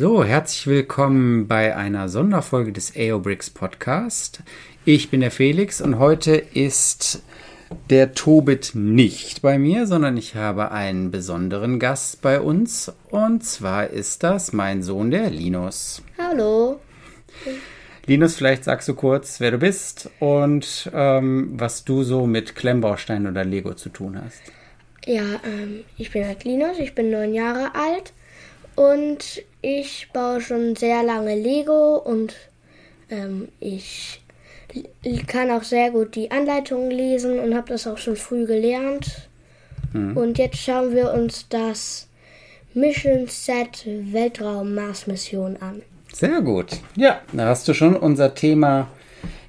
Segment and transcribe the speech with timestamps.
[0.00, 4.44] So, herzlich willkommen bei einer Sonderfolge des AOBRICS Podcast.
[4.84, 7.24] Ich bin der Felix und heute ist
[7.90, 13.88] der Tobit nicht bei mir, sondern ich habe einen besonderen Gast bei uns und zwar
[13.88, 16.00] ist das mein Sohn, der Linus.
[16.16, 16.78] Hallo.
[18.06, 23.26] Linus, vielleicht sagst du kurz, wer du bist und ähm, was du so mit Klemmbaustein
[23.26, 24.42] oder Lego zu tun hast.
[25.06, 28.12] Ja, ähm, ich bin halt Linus, ich bin neun Jahre alt
[28.78, 32.34] und ich baue schon sehr lange Lego und
[33.10, 34.20] ähm, ich
[35.26, 39.28] kann auch sehr gut die Anleitungen lesen und habe das auch schon früh gelernt.
[39.92, 40.16] Mhm.
[40.16, 42.06] Und jetzt schauen wir uns das
[42.72, 45.82] Mission Set Weltraum Mars Mission an.
[46.12, 46.78] Sehr gut.
[46.94, 48.86] Ja, da hast du schon unser Thema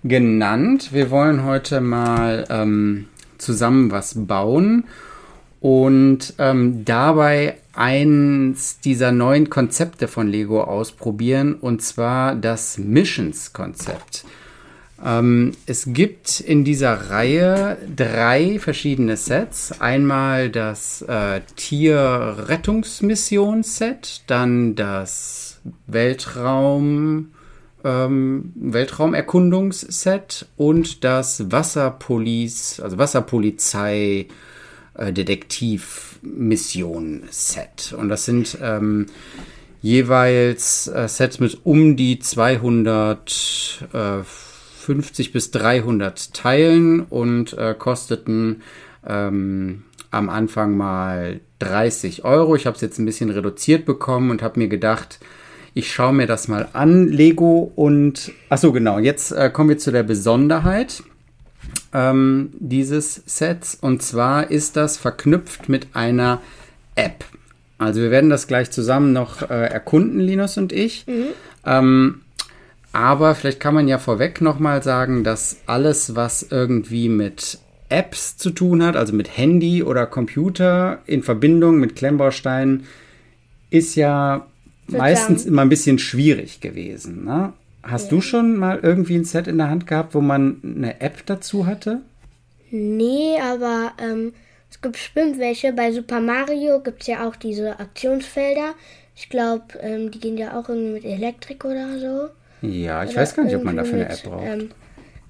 [0.03, 0.91] genannt.
[0.91, 4.85] Wir wollen heute mal ähm, zusammen was bauen
[5.61, 14.25] und ähm, dabei eins dieser neuen Konzepte von Lego ausprobieren und zwar das Missions-Konzept.
[15.03, 19.79] Ähm, es gibt in dieser Reihe drei verschiedene Sets.
[19.79, 27.31] Einmal das äh, Tierrettungsmission-Set, dann das Weltraum,
[27.83, 34.27] ähm, Weltraumerkundungsset und das Wasserpolice, also Wasserpolizei
[34.99, 37.95] äh, Detektivmission-Set.
[37.97, 39.05] Und das sind ähm,
[39.81, 48.61] jeweils äh, Sets mit um die 200 äh, 50 bis 300 Teilen und äh, kosteten
[49.07, 52.55] ähm, am Anfang mal 30 Euro.
[52.55, 55.19] Ich habe es jetzt ein bisschen reduziert bekommen und habe mir gedacht,
[55.75, 57.71] ich schaue mir das mal an, Lego.
[57.75, 61.03] Und, achso, genau, jetzt äh, kommen wir zu der Besonderheit
[61.93, 63.77] ähm, dieses Sets.
[63.79, 66.41] Und zwar ist das verknüpft mit einer
[66.95, 67.25] App.
[67.77, 71.07] Also wir werden das gleich zusammen noch äh, erkunden, Linus und ich.
[71.07, 71.27] Mhm.
[71.65, 72.21] Ähm,
[72.91, 78.51] aber vielleicht kann man ja vorweg nochmal sagen, dass alles, was irgendwie mit Apps zu
[78.51, 82.85] tun hat, also mit Handy oder Computer in Verbindung mit Klemmbausteinen,
[83.69, 84.47] ist ja
[84.87, 87.25] meistens immer ein bisschen schwierig gewesen.
[87.25, 87.53] Ne?
[87.83, 91.25] Hast du schon mal irgendwie ein Set in der Hand gehabt, wo man eine App
[91.25, 92.01] dazu hatte?
[92.71, 94.33] Nee, aber ähm,
[94.69, 95.73] es gibt bestimmt welche.
[95.73, 98.75] Bei Super Mario gibt es ja auch diese Aktionsfelder.
[99.15, 102.29] Ich glaube, ähm, die gehen ja auch irgendwie mit Elektrik oder so.
[102.67, 104.45] Ja, ich oder weiß gar nicht, ob man dafür eine App braucht.
[104.45, 104.71] Ähm,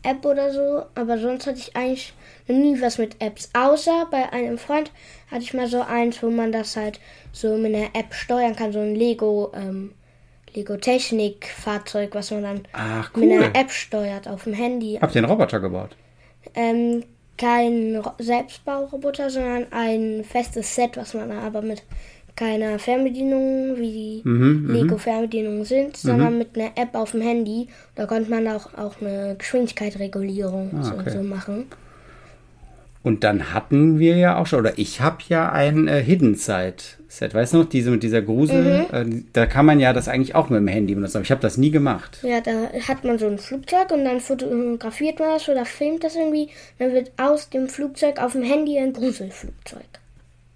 [0.04, 2.14] App oder so, aber sonst hatte ich eigentlich
[2.48, 3.50] noch nie was mit Apps.
[3.54, 4.92] Außer bei einem Freund
[5.30, 7.00] hatte ich mal so eins, wo man das halt
[7.32, 9.92] so mit einer App steuern kann, so ein Lego, ähm,
[10.54, 13.26] Lego Technik Fahrzeug, was man dann Ach, cool.
[13.26, 14.98] mit einer App steuert auf dem Handy.
[15.02, 15.96] Habt ihr einen Roboter gebaut?
[16.56, 17.04] Ähm,
[17.38, 21.84] kein Selbstbauroboter, sondern ein festes Set, was man aber mit
[22.36, 26.38] keiner Fernbedienung, wie die mhm, mhm, Lego-Fernbedienungen sind, sondern mhm.
[26.40, 27.68] mit einer App auf dem Handy.
[27.96, 31.10] Da konnte man auch, auch eine Geschwindigkeitsregulierung ah, okay.
[31.10, 31.66] so, so, machen.
[33.02, 36.98] Und dann hatten wir ja auch schon, oder ich habe ja ein äh, Hidden Sight
[37.08, 38.96] Set, weißt du noch, diese mit dieser Grusel, mhm.
[38.96, 41.42] äh, da kann man ja das eigentlich auch mit dem Handy benutzen, aber ich habe
[41.42, 42.20] das nie gemacht.
[42.24, 42.52] Ja, da
[42.88, 46.94] hat man so ein Flugzeug und dann fotografiert man das oder filmt das irgendwie, dann
[46.94, 49.88] wird aus dem Flugzeug auf dem Handy ein Gruselflugzeug.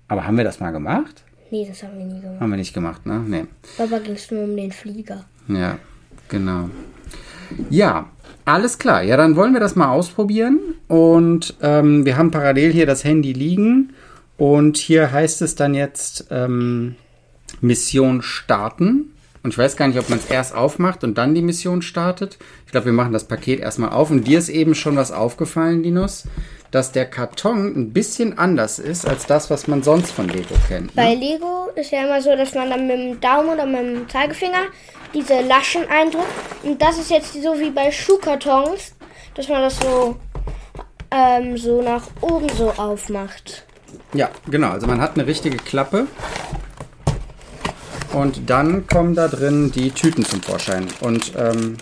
[0.09, 1.23] Aber haben wir das mal gemacht?
[1.49, 2.41] Nee, das haben wir nie gemacht.
[2.41, 3.23] Haben wir nicht gemacht, ne?
[3.25, 3.45] Nee.
[3.77, 5.25] Dabei ging es nur um den Flieger.
[5.47, 5.79] Ja,
[6.27, 6.69] genau.
[7.69, 8.09] Ja,
[8.45, 9.03] alles klar.
[9.03, 10.59] Ja, dann wollen wir das mal ausprobieren.
[10.87, 13.93] Und ähm, wir haben parallel hier das Handy liegen.
[14.37, 16.95] Und hier heißt es dann jetzt ähm,
[17.61, 19.11] Mission starten.
[19.43, 22.37] Und ich weiß gar nicht, ob man es erst aufmacht und dann die Mission startet.
[22.65, 24.09] Ich glaube, wir machen das Paket erstmal auf.
[24.09, 26.25] Und dir ist eben schon was aufgefallen, Linus
[26.73, 30.95] dass der Karton ein bisschen anders ist als das, was man sonst von Lego kennt.
[30.95, 31.03] Ne?
[31.03, 34.09] Bei Lego ist ja immer so, dass man dann mit dem Daumen oder mit dem
[34.09, 34.63] Zeigefinger
[35.13, 36.27] diese Laschen eindrückt.
[36.63, 38.95] Und das ist jetzt so wie bei Schuhkartons,
[39.35, 40.15] dass man das so,
[41.11, 43.65] ähm, so nach oben so aufmacht.
[44.13, 44.69] Ja, genau.
[44.69, 46.07] Also man hat eine richtige Klappe.
[48.13, 50.87] Und dann kommen da drin die Tüten zum Vorschein.
[51.01, 51.77] Und ähm,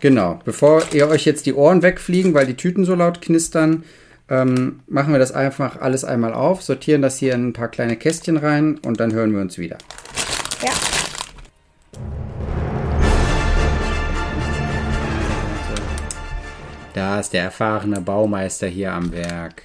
[0.00, 3.84] genau, bevor ihr euch jetzt die Ohren wegfliegen, weil die Tüten so laut knistern,
[4.28, 7.96] ähm, machen wir das einfach alles einmal auf, sortieren das hier in ein paar kleine
[7.96, 9.78] Kästchen rein und dann hören wir uns wieder.
[10.62, 11.01] Ja.
[16.94, 19.62] Da ist der erfahrene Baumeister hier am Werk.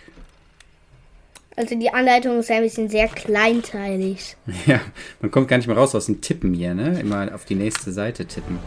[1.55, 4.37] Also die Anleitung ist ein bisschen sehr kleinteilig.
[4.65, 4.79] Ja,
[5.21, 6.99] man kommt gar nicht mehr raus aus dem Tippen hier, ne?
[6.99, 8.59] Immer auf die nächste Seite tippen.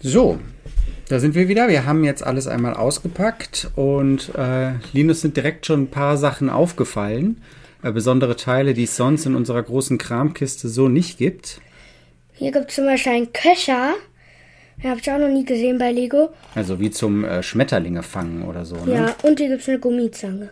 [0.00, 0.38] So,
[1.08, 1.68] da sind wir wieder.
[1.68, 6.48] Wir haben jetzt alles einmal ausgepackt und äh, Linus sind direkt schon ein paar Sachen
[6.50, 7.42] aufgefallen.
[7.82, 11.60] äh, besondere Teile, die es sonst in unserer großen Kramkiste so nicht gibt?
[12.34, 13.94] Hier gibt es zum Beispiel einen Köcher.
[14.82, 16.30] Den habe ich auch noch nie gesehen bei Lego.
[16.54, 18.94] Also wie zum äh, Schmetterlinge fangen oder so, ne?
[18.94, 20.50] Ja, und hier gibt es eine Gummizange.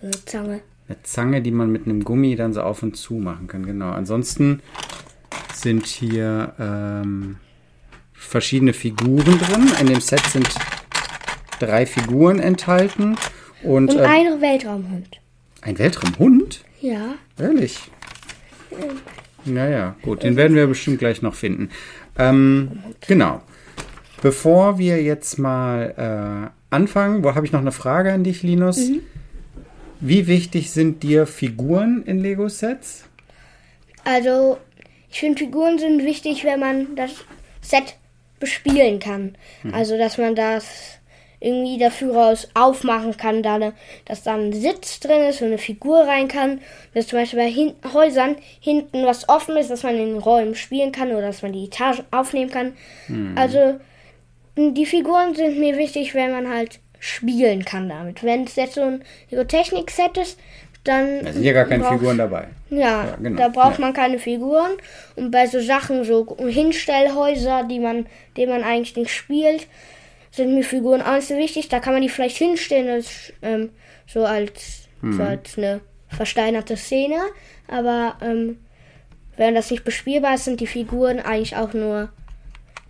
[0.00, 0.60] So eine Zange.
[0.88, 3.90] Eine Zange, die man mit einem Gummi dann so auf und zu machen kann, genau.
[3.90, 4.60] Ansonsten
[5.54, 7.36] sind hier ähm,
[8.12, 9.70] verschiedene Figuren drin.
[9.80, 10.48] In dem Set sind
[11.58, 13.16] drei Figuren enthalten.
[13.62, 15.20] Und, Und äh, ein Weltraumhund.
[15.62, 16.62] ein Weltraumhund?
[16.80, 17.14] Ja.
[17.40, 17.90] Ehrlich?
[19.44, 21.70] Naja, gut, den werden wir bestimmt gleich noch finden.
[22.18, 23.42] Ähm, genau.
[24.22, 28.90] Bevor wir jetzt mal äh, anfangen, wo habe ich noch eine Frage an dich, Linus?
[30.00, 33.04] Wie wichtig sind dir Figuren in Lego-Sets?
[34.04, 34.58] Also,
[35.10, 37.12] ich finde, Figuren sind wichtig, wenn man das
[37.60, 37.96] Set
[38.38, 39.36] bespielen kann.
[39.72, 40.95] Also, dass man das
[41.46, 43.72] irgendwie dafür raus aufmachen kann, da ne,
[44.04, 46.60] dass da ein Sitz drin ist, wo eine Figur rein kann.
[46.94, 50.54] Dass zum Beispiel bei hin Häusern hinten was offen ist, dass man in den Räumen
[50.54, 52.72] spielen kann oder dass man die Etagen aufnehmen kann.
[53.36, 53.78] Also,
[54.56, 58.24] die Figuren sind mir wichtig, wenn man halt spielen kann damit.
[58.24, 59.02] Wenn es jetzt so ein
[59.48, 60.38] Technik-Set ist,
[60.84, 61.22] dann.
[61.24, 62.46] Da sind ja gar keine braucht- Figuren dabei.
[62.70, 63.36] ja, Ja, genau.
[63.38, 63.84] da braucht Ja.
[63.84, 64.72] man keine Figuren.
[65.14, 68.06] Und bei so Sachen, so Hinstellhäuser, die man,
[68.36, 69.66] die man eigentlich nicht spielt,
[70.36, 71.68] sind mir Figuren auch nicht so wichtig.
[71.68, 73.70] Da kann man die vielleicht hinstellen, als, ähm,
[74.06, 75.12] so, als, Mhm.
[75.14, 77.16] so als eine versteinerte Szene.
[77.68, 78.58] Aber ähm,
[79.36, 82.10] wenn das nicht bespielbar ist, sind die Figuren eigentlich auch nur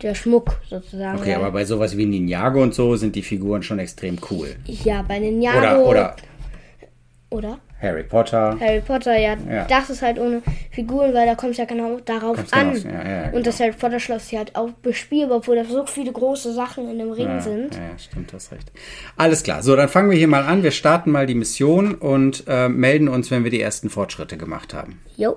[0.02, 1.18] der Schmuck sozusagen.
[1.18, 4.54] Okay, aber bei sowas wie Ninjago und so sind die Figuren schon extrem cool.
[4.66, 6.16] ja, bei den Oder, oder
[7.30, 8.56] oder Harry Potter.
[8.58, 9.64] Harry Potter, ja, Ja.
[9.68, 10.40] das ist halt ohne
[10.70, 12.68] Figuren, weil da kommt es ja genau darauf Kommt's an.
[12.68, 13.36] darauf, ja, ja, genau.
[13.36, 16.54] Und das Harry Potter Schloss ist ja halt auch bespielbar, obwohl da so viele große
[16.54, 17.74] Sachen in dem Ring sind.
[17.74, 18.72] Ja, stimmt, hast recht.
[19.16, 19.62] Alles klar.
[19.62, 20.62] So, dann fangen wir hier mal an.
[20.62, 24.72] Wir starten mal die Mission und äh, melden uns, wenn wir die ersten Fortschritte gemacht
[24.72, 25.00] haben.
[25.16, 25.36] Jo.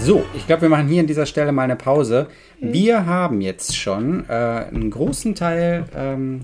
[0.00, 2.28] So, ich glaube, wir machen hier an dieser Stelle mal eine Pause.
[2.60, 6.42] Wir haben jetzt schon äh, einen großen Teil ähm,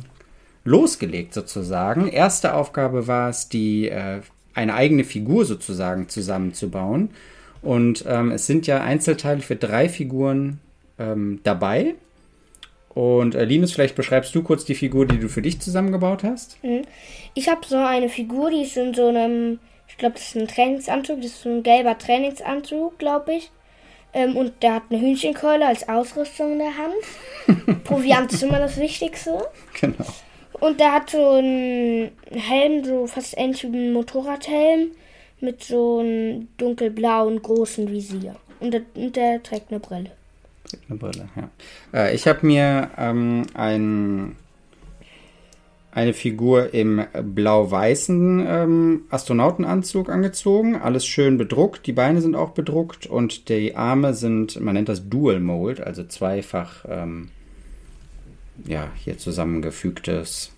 [0.65, 2.09] losgelegt sozusagen.
[2.09, 4.21] Erste Aufgabe war es, die äh,
[4.55, 7.11] eine eigene Figur sozusagen zusammenzubauen.
[7.63, 10.61] Und ähm, es sind ja Einzelteile für drei Figuren
[10.99, 11.95] ähm, dabei.
[12.91, 16.59] Und äh, Linus, vielleicht beschreibst du kurz die Figur, die du für dich zusammengebaut hast.
[17.35, 19.59] Ich habe so eine Figur, die ist in so einem,
[19.89, 23.51] ich glaube, das ist ein Trainingsanzug, das ist so ein gelber Trainingsanzug, glaube ich.
[24.13, 27.83] Ähm, und der hat eine Hühnchenkeule als Ausrüstung in der Hand.
[27.85, 29.45] Proviant ist immer das Wichtigste.
[29.81, 30.07] Genau.
[30.65, 34.93] Und der hat so einen Helm, so fast ähnlich wie ein Motorradhelm,
[35.39, 38.37] mit so einem dunkelblauen großen Visier.
[38.61, 40.13] Und der, und der trägt eine Brille.
[40.89, 41.51] Eine Brille, ja.
[41.93, 44.37] Äh, ich habe mir ähm, ein,
[45.93, 50.77] eine Figur im blau-weißen ähm, Astronautenanzug angezogen.
[50.77, 51.87] Alles schön bedruckt.
[51.87, 56.05] Die Beine sind auch bedruckt und die Arme sind, man nennt das Dual Mold, also
[56.05, 57.29] zweifach, ähm,
[58.67, 60.54] ja, hier zusammengefügtes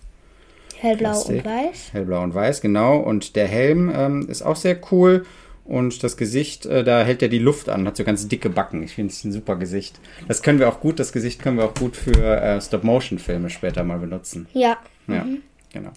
[0.79, 1.37] Hellblau Plastik.
[1.37, 1.93] und weiß.
[1.93, 2.97] Hellblau und weiß, genau.
[2.97, 5.25] Und der Helm ähm, ist auch sehr cool.
[5.67, 8.83] Und das Gesicht, äh, da hält er die Luft an, hat so ganz dicke Backen.
[8.83, 9.99] Ich finde es ein super Gesicht.
[10.27, 13.83] Das können wir auch gut, das Gesicht können wir auch gut für äh, Stop-Motion-Filme später
[13.83, 14.47] mal benutzen.
[14.53, 14.77] Ja.
[15.07, 15.25] Ja,
[15.73, 15.91] genau.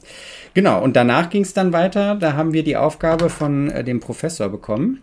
[0.55, 2.17] Genau, und danach ging es dann weiter.
[2.17, 5.03] Da haben wir die Aufgabe von äh, dem Professor bekommen.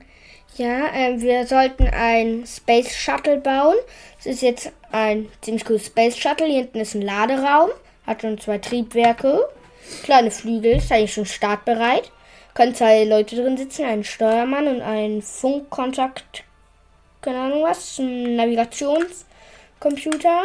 [0.55, 3.75] Ja, ähm, wir sollten ein Space Shuttle bauen.
[4.19, 6.47] Es ist jetzt ein ziemlich cooles Space Shuttle.
[6.47, 7.69] Hier hinten ist ein Laderaum,
[8.05, 9.41] hat schon zwei Triebwerke,
[10.03, 12.11] kleine Flügel, ist eigentlich schon startbereit.
[12.53, 16.43] Können zwei Leute drin sitzen, ein Steuermann und ein Funkkontakt,
[17.21, 20.41] keine Ahnung was, ein Navigationscomputer.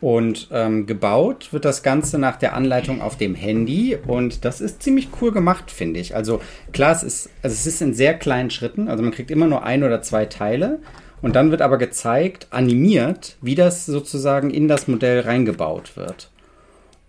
[0.00, 4.80] Und ähm, gebaut wird das Ganze nach der Anleitung auf dem Handy und das ist
[4.82, 6.14] ziemlich cool gemacht, finde ich.
[6.14, 6.40] Also
[6.72, 9.64] klar, es ist, also es ist in sehr kleinen Schritten, also man kriegt immer nur
[9.64, 10.78] ein oder zwei Teile
[11.20, 16.30] und dann wird aber gezeigt, animiert, wie das sozusagen in das Modell reingebaut wird.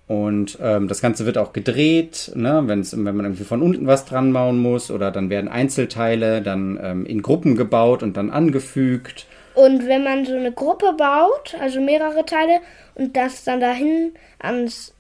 [0.10, 4.06] Und ähm, das Ganze wird auch gedreht, ne, wenn's, wenn man irgendwie von unten was
[4.06, 9.28] dran bauen muss oder dann werden Einzelteile dann ähm, in Gruppen gebaut und dann angefügt.
[9.54, 12.60] Und wenn man so eine Gruppe baut, also mehrere Teile,
[12.96, 14.96] und das dann dahin ans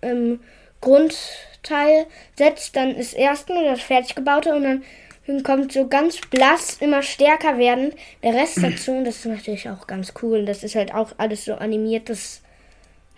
[0.00, 0.40] ähm,
[0.80, 2.06] Grundteil
[2.38, 7.02] setzt, dann ist erst nur das fertig gebaute und dann kommt so ganz blass, immer
[7.02, 8.92] stärker werden der Rest dazu.
[8.92, 10.46] Und das ist natürlich auch ganz cool.
[10.46, 12.40] Das ist halt auch alles so animiert, dass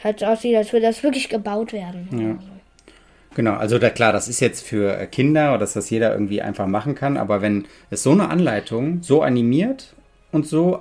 [0.03, 2.09] halt so aussieht, als würde das wirklich gebaut werden.
[2.13, 2.39] Ja.
[3.35, 6.43] Genau, also da, klar, das ist jetzt für äh, Kinder oder dass das jeder irgendwie
[6.43, 9.95] einfach machen kann, aber wenn es so eine Anleitung so animiert
[10.33, 10.81] und so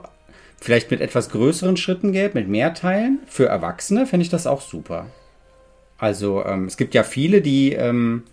[0.59, 4.61] vielleicht mit etwas größeren Schritten gäbe, mit mehr Teilen für Erwachsene, fände ich das auch
[4.61, 5.05] super.
[5.97, 8.23] Also ähm, es gibt ja viele, die ähm,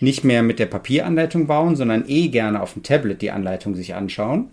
[0.00, 3.94] nicht mehr mit der Papieranleitung bauen, sondern eh gerne auf dem Tablet die Anleitung sich
[3.94, 4.50] anschauen.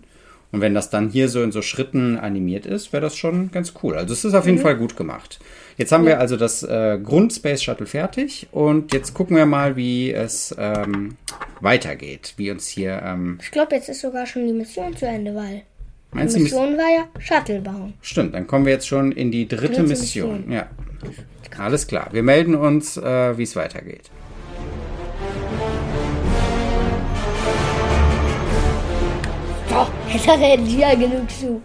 [0.52, 3.72] Und wenn das dann hier so in so Schritten animiert ist, wäre das schon ganz
[3.82, 3.94] cool.
[3.94, 5.38] Also es ist auf jeden Fall gut gemacht.
[5.76, 9.76] Jetzt haben wir also das äh, Grund Space Shuttle fertig und jetzt gucken wir mal,
[9.76, 11.16] wie es ähm,
[11.60, 13.00] weitergeht, wie uns hier.
[13.04, 15.62] Ähm, Ich glaube, jetzt ist sogar schon die Mission zu Ende, weil
[16.10, 17.94] meinst die Mission war ja Shuttle bauen.
[18.02, 20.46] Stimmt, dann kommen wir jetzt schon in die dritte, Dritte Mission.
[20.46, 20.52] Mission.
[20.52, 20.66] Ja.
[21.58, 22.08] Alles klar.
[22.12, 24.10] Wir melden uns, äh, wie es weitergeht.
[30.10, 31.62] Hat er ja genug zu.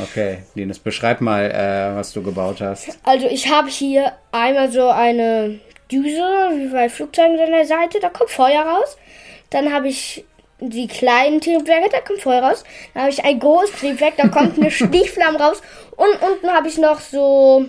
[0.00, 2.98] Okay, Linus, beschreib mal, äh, was du gebaut hast.
[3.02, 6.22] Also ich habe hier einmal so eine Düse,
[6.54, 8.96] wie bei Flugzeugen an der Seite, da kommt Feuer raus.
[9.50, 10.24] Dann habe ich
[10.60, 12.64] die kleinen Triebwerke, da kommt Feuer raus.
[12.94, 15.62] Dann habe ich ein großes Triebwerk, da kommt eine Stichflamme raus.
[15.96, 17.66] Und unten habe ich noch so,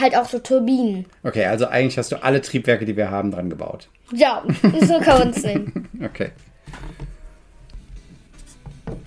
[0.00, 1.06] halt auch so Turbinen.
[1.24, 3.88] Okay, also eigentlich hast du alle Triebwerke, die wir haben, dran gebaut.
[4.12, 4.42] Ja,
[4.80, 5.88] so kann man es nehmen.
[6.04, 6.30] Okay.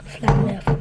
[0.05, 0.77] Flammenwerfer.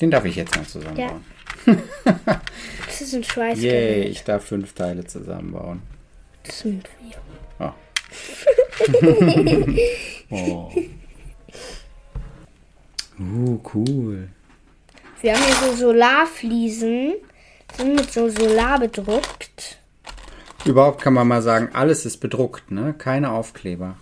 [0.00, 1.24] Den darf ich jetzt mal zusammenbauen.
[2.86, 3.62] Das ist ein Schweißgerät.
[3.62, 5.80] Yay, ich darf fünf Teile zusammenbauen.
[6.44, 7.16] Das sind wir.
[7.58, 7.72] Oh.
[10.30, 10.72] oh.
[13.18, 14.28] Uh, cool.
[15.22, 17.14] Wir haben hier so Solarfliesen,
[17.76, 19.78] sind mit so Solar bedruckt.
[20.64, 22.94] Überhaupt kann man mal sagen, alles ist bedruckt, ne?
[22.96, 23.96] Keine Aufkleber.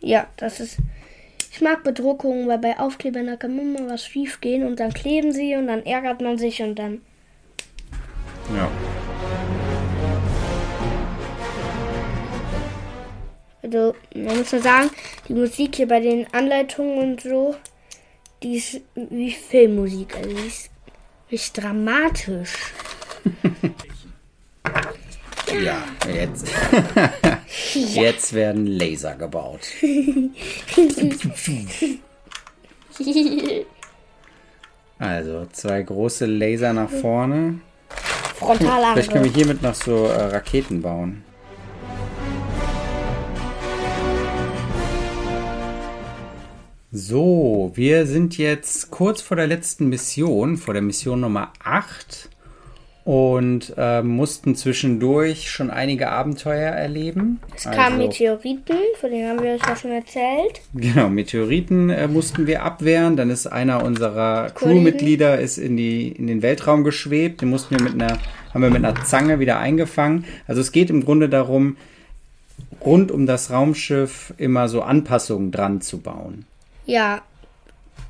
[0.00, 0.78] Ja, das ist.
[1.52, 5.32] Ich mag Bedruckungen, weil bei Aufklebern da kann immer was schief gehen und dann kleben
[5.32, 7.02] sie und dann ärgert man sich und dann.
[8.56, 8.70] Ja.
[13.62, 14.90] Also, man muss nur sagen,
[15.28, 17.56] die Musik hier bei den Anleitungen und so,
[18.42, 20.16] die ist wie Filmmusik.
[20.16, 20.70] Also, die ist
[21.30, 22.54] richtig dramatisch.
[25.58, 26.46] Ja, jetzt.
[27.74, 29.60] jetzt werden Laser gebaut.
[34.98, 37.60] Also, zwei große Laser nach vorne.
[38.36, 39.34] Vielleicht können wir Frontalangriff.
[39.34, 41.24] hiermit noch so äh, Raketen bauen.
[46.92, 52.28] So, wir sind jetzt kurz vor der letzten Mission, vor der Mission Nummer 8
[53.10, 57.40] und äh, mussten zwischendurch schon einige Abenteuer erleben.
[57.56, 60.60] Es kamen Also- Meteoriten, von denen haben wir euch ja schon erzählt.
[60.74, 63.16] Genau, Meteoriten äh, mussten wir abwehren.
[63.16, 64.50] Dann ist einer unserer.
[64.54, 67.40] Crewmitglieder ist in die in den Weltraum geschwebt.
[67.40, 68.18] Den mussten wir mit einer
[68.54, 70.24] haben wir mit einer Zange wieder eingefangen.
[70.46, 71.76] Also es geht im Grunde darum,
[72.84, 76.44] rund um das Raumschiff immer so Anpassungen dran zu bauen.
[76.86, 77.22] Ja.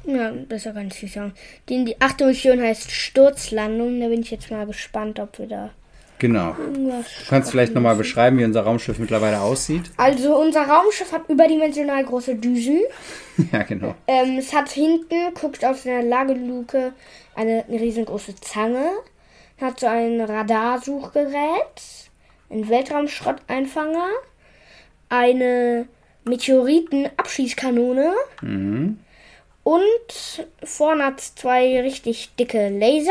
[0.04, 1.35] Ja, besser kann ich nicht sagen.
[1.69, 4.00] Die, die achte Mission heißt Sturzlandung.
[4.00, 5.71] Da bin ich jetzt mal gespannt, ob wir da
[6.21, 6.54] Genau.
[6.59, 7.07] irgendwas.
[7.25, 9.90] Du kannst vielleicht nochmal beschreiben, wie unser Raumschiff mittlerweile aussieht.
[9.97, 12.80] Also, unser Raumschiff hat überdimensional große Düsen.
[13.52, 13.95] ja, genau.
[14.07, 16.92] Ähm, es hat hinten, guckt aus einer Lageluke,
[17.35, 18.90] eine, eine riesengroße Zange.
[19.61, 21.80] Hat so ein Radarsuchgerät,
[22.50, 24.09] einen Weltraumschrotteinfanger,
[25.09, 25.87] eine
[26.25, 28.12] Meteoritenabschießkanone
[29.62, 33.11] und vorne hat es zwei richtig dicke Laser.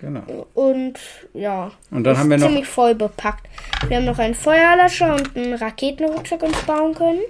[0.00, 0.46] Genau.
[0.54, 0.94] Und
[1.34, 3.46] ja, Und dann ist haben wir noch- ziemlich voll bepackt.
[3.88, 7.20] Wir haben noch einen Feuerlöscher und einen Raketenrucksack uns bauen können.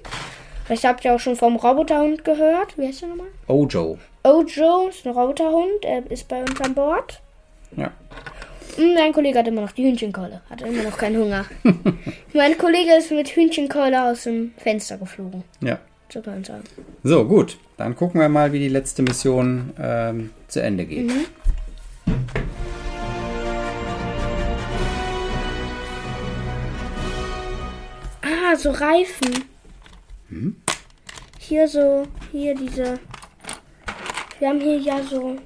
[0.66, 2.78] Vielleicht habt ihr auch schon vom Roboterhund gehört.
[2.78, 3.26] Wie heißt der nochmal?
[3.48, 3.98] Ojo.
[4.22, 5.84] Ojo ist ein Roboterhund.
[5.84, 7.20] Er ist bei uns an Bord.
[7.76, 7.90] Ja.
[8.78, 10.40] Und mein Kollege hat immer noch die Hühnchenkeule.
[10.48, 11.44] Hat immer noch keinen Hunger.
[12.34, 15.42] mein Kollege ist mit Hühnchenkeule aus dem Fenster geflogen.
[15.60, 15.80] Ja.
[16.12, 16.64] So kann man sagen.
[17.04, 17.56] So, gut.
[17.76, 21.10] Dann gucken wir mal, wie die letzte Mission ähm, zu Ende geht.
[28.22, 29.44] Ah, so Reifen.
[31.38, 32.98] Hier so, hier diese.
[34.40, 35.36] Wir haben hier ja so.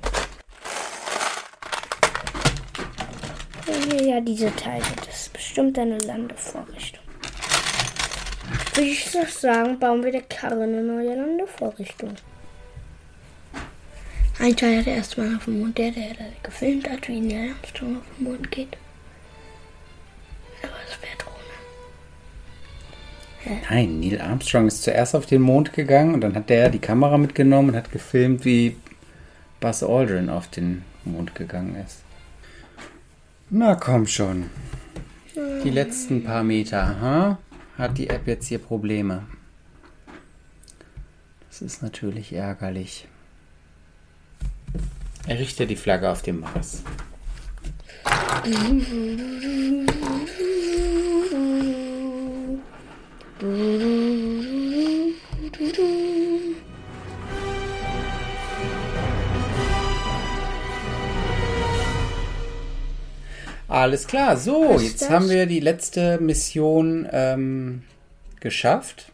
[3.66, 4.85] Wir haben hier ja diese Teile.
[5.06, 7.03] Das ist bestimmt eine Landevorrichtung.
[8.75, 12.15] Würde ich doch sagen, bauen wir der Karre eine neue Landevorrichtung.
[14.41, 17.99] Ein Teil hat erstmal auf dem Mond, der, der, der gefilmt hat, wie Neil Armstrong
[17.99, 18.77] auf den Mond geht.
[20.63, 21.17] Aber das wäre
[23.47, 23.61] Drohne.
[23.71, 27.17] Nein, Neil Armstrong ist zuerst auf den Mond gegangen und dann hat der die Kamera
[27.17, 28.77] mitgenommen und hat gefilmt, wie
[29.61, 32.03] Buzz Aldrin auf den Mond gegangen ist.
[33.51, 34.51] Na komm schon.
[35.63, 37.39] Die letzten paar Meter, ha?
[37.76, 39.26] Hat die App jetzt hier Probleme?
[41.49, 43.09] Das ist natürlich ärgerlich.
[45.26, 46.83] Errichte die Flagge auf dem Mars.
[63.75, 67.83] Alles klar, so, ist jetzt haben wir die letzte Mission ähm,
[68.38, 69.11] geschafft.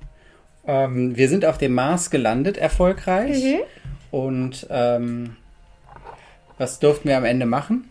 [0.67, 3.43] Ähm, wir sind auf dem Mars gelandet, erfolgreich.
[3.43, 3.61] Mhm.
[4.11, 5.37] Und ähm,
[6.59, 7.89] was durften wir am Ende machen?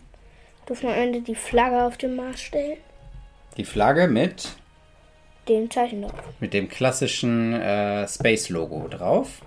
[0.67, 2.77] Dürfen wir am Ende die Flagge auf den Mars stellen?
[3.57, 4.49] Die Flagge mit,
[5.47, 6.13] Den Zeichen drauf.
[6.39, 9.41] mit dem klassischen äh, Space-Logo drauf.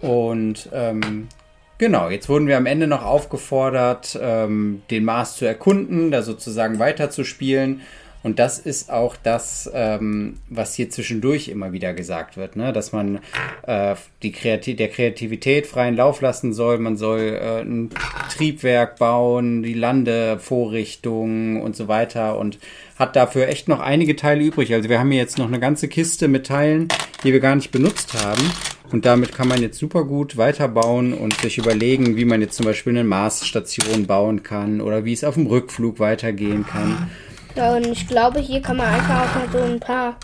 [0.00, 1.28] Und ähm,
[1.78, 6.78] genau, jetzt wurden wir am Ende noch aufgefordert, ähm, den Mars zu erkunden, da sozusagen
[6.78, 7.80] weiterzuspielen.
[8.24, 12.72] Und das ist auch das, ähm, was hier zwischendurch immer wieder gesagt wird, ne?
[12.72, 13.20] dass man
[13.66, 16.78] äh, die Kreati der Kreativität freien Lauf lassen soll.
[16.78, 17.90] Man soll äh, ein
[18.34, 22.58] Triebwerk bauen, die Landevorrichtungen und so weiter und
[22.98, 24.72] hat dafür echt noch einige Teile übrig.
[24.72, 26.88] Also wir haben hier jetzt noch eine ganze Kiste mit Teilen,
[27.24, 28.42] die wir gar nicht benutzt haben.
[28.90, 32.64] Und damit kann man jetzt super gut weiterbauen und sich überlegen, wie man jetzt zum
[32.64, 37.10] Beispiel eine Marsstation bauen kann oder wie es auf dem Rückflug weitergehen kann.
[37.54, 40.16] Ja, und ich glaube, hier kann man einfach auch mal so ein paar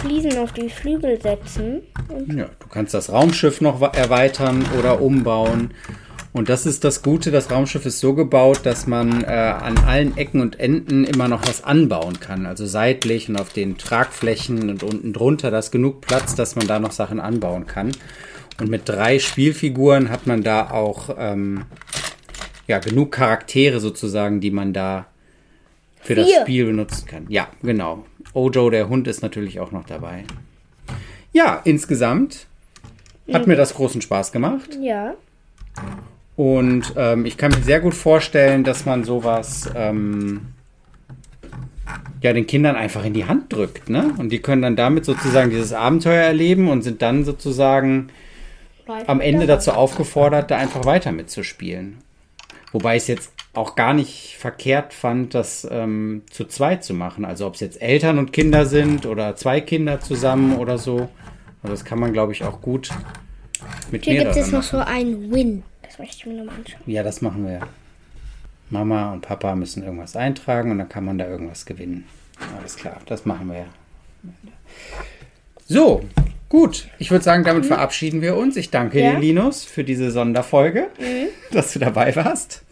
[0.00, 1.82] Fliesen auf die Flügel setzen.
[2.28, 5.72] Ja, du kannst das Raumschiff noch erweitern oder umbauen.
[6.32, 10.16] Und das ist das Gute, das Raumschiff ist so gebaut, dass man äh, an allen
[10.16, 12.44] Ecken und Enden immer noch was anbauen kann.
[12.44, 16.66] Also seitlich und auf den Tragflächen und unten drunter, da ist genug Platz, dass man
[16.66, 17.92] da noch Sachen anbauen kann.
[18.60, 21.66] Und mit drei Spielfiguren hat man da auch ähm,
[22.66, 25.06] ja, genug Charaktere sozusagen, die man da
[26.04, 26.30] für das.
[26.30, 27.26] Spiel benutzen kann.
[27.28, 28.04] Ja, genau.
[28.32, 30.24] Ojo, der Hund, ist natürlich auch noch dabei.
[31.32, 32.46] Ja, insgesamt
[33.32, 34.78] hat mir das großen Spaß gemacht.
[34.80, 35.14] ja,
[36.36, 40.42] Und ähm, ich kann mir sehr gut vorstellen, dass man sowas ähm,
[42.22, 44.14] ja den Kindern einfach in die Hand drückt, ne?
[44.18, 48.08] Und die können dann damit sozusagen dieses Abenteuer erleben und sind dann sozusagen
[49.06, 51.98] am Ende dazu aufgefordert, da einfach weiter mitzuspielen.
[52.74, 57.24] Wobei ich es jetzt auch gar nicht verkehrt fand, das ähm, zu zweit zu machen.
[57.24, 61.08] Also ob es jetzt Eltern und Kinder sind oder zwei Kinder zusammen oder so.
[61.62, 62.90] Also das kann man, glaube ich, auch gut
[63.92, 65.62] mit Hier gibt es noch so ein Win.
[65.82, 66.80] Das möchte ich mir nochmal anschauen.
[66.86, 67.60] Ja, das machen wir.
[68.70, 72.06] Mama und Papa müssen irgendwas eintragen und dann kann man da irgendwas gewinnen.
[72.58, 73.66] Alles klar, das machen wir ja.
[75.66, 76.04] So,
[76.48, 76.88] gut.
[76.98, 78.56] Ich würde sagen, damit verabschieden wir uns.
[78.56, 79.12] Ich danke Ja.
[79.12, 80.88] dir, Linus, für diese Sonderfolge,
[81.52, 82.63] dass du dabei warst.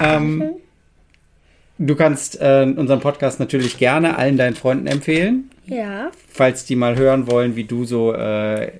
[0.00, 0.56] Ähm,
[1.78, 6.96] du kannst äh, unseren Podcast natürlich gerne allen deinen Freunden empfehlen, Ja, falls die mal
[6.96, 8.72] hören wollen, wie du so äh,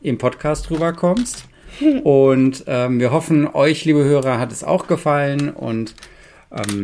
[0.00, 1.44] im Podcast rüberkommst.
[2.04, 5.50] Und ähm, wir hoffen, euch, liebe Hörer, hat es auch gefallen.
[5.50, 5.94] Und
[6.50, 6.82] ähm,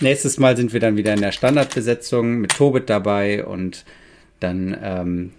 [0.00, 3.44] nächstes Mal sind wir dann wieder in der Standardbesetzung mit Tobit dabei.
[3.44, 3.84] Und
[4.40, 5.32] dann ähm,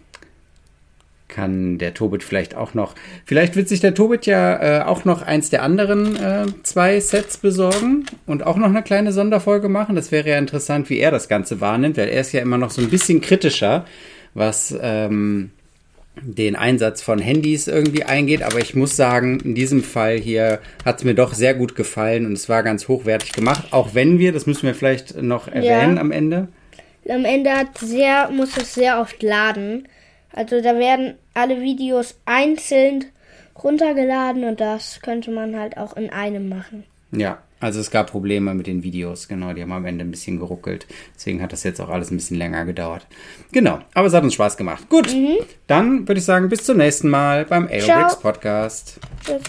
[1.27, 2.95] kann der Tobit vielleicht auch noch.
[3.25, 7.37] Vielleicht wird sich der Tobit ja äh, auch noch eins der anderen äh, zwei Sets
[7.37, 9.95] besorgen und auch noch eine kleine Sonderfolge machen.
[9.95, 12.71] Das wäre ja interessant, wie er das Ganze wahrnimmt, weil er ist ja immer noch
[12.71, 13.85] so ein bisschen kritischer,
[14.33, 15.51] was ähm,
[16.21, 18.43] den Einsatz von Handys irgendwie eingeht.
[18.43, 22.25] Aber ich muss sagen, in diesem Fall hier hat es mir doch sehr gut gefallen
[22.25, 23.67] und es war ganz hochwertig gemacht.
[23.71, 26.47] Auch wenn wir, das müssen wir vielleicht noch erwähnen am Ende.
[27.09, 29.87] am Ende hat sehr, muss es sehr oft laden.
[30.33, 33.05] Also da werden alle Videos einzeln
[33.63, 36.83] runtergeladen und das könnte man halt auch in einem machen.
[37.11, 40.37] Ja, also es gab Probleme mit den Videos, genau, die haben am Ende ein bisschen
[40.37, 40.85] geruckelt.
[41.15, 43.07] Deswegen hat das jetzt auch alles ein bisschen länger gedauert.
[43.51, 44.87] Genau, aber es hat uns Spaß gemacht.
[44.89, 45.15] Gut,
[45.65, 48.19] dann würde ich sagen, bis zum nächsten Mal beim Aerobricks.
[48.19, 48.99] Podcast.
[49.25, 49.41] Tschüss.